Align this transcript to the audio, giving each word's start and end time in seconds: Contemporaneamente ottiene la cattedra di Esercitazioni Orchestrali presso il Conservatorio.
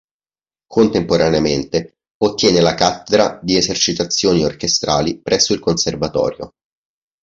Contemporaneamente 0.65 1.97
ottiene 2.23 2.59
la 2.59 2.73
cattedra 2.73 3.39
di 3.39 3.55
Esercitazioni 3.55 4.43
Orchestrali 4.43 5.19
presso 5.19 5.53
il 5.53 5.59
Conservatorio. 5.59 6.53